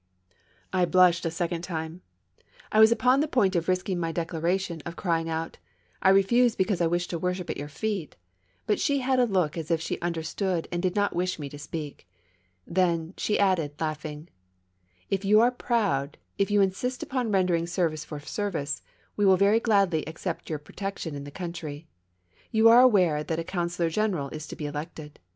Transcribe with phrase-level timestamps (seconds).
[0.73, 2.01] I blushed a second time.
[2.71, 5.59] I was upon the point of risking my declaration, of crying out:"
[6.01, 8.15] I refuse be cause I wish to worship at your feet!"
[8.65, 11.59] But she had a look as if she understood and did not wish me to
[11.59, 12.07] speak.
[12.65, 14.29] Then, she added, laughing:
[15.11, 18.81] "If you are proud, if you insist upon rendering service for service,
[19.15, 21.85] we will very gladly accept your protection in the country.
[22.49, 25.19] You are aware that a Coun sellor General is to be elected.